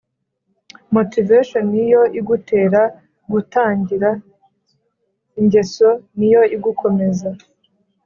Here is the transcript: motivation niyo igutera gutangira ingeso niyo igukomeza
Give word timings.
motivation 0.95 1.63
niyo 1.73 2.03
igutera 2.19 2.81
gutangira 3.31 4.09
ingeso 5.39 5.89
niyo 6.17 6.41
igukomeza 6.55 7.29